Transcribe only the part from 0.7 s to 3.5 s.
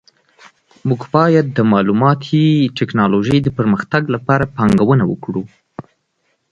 موږ باید د معلوماتي ټکنالوژۍ د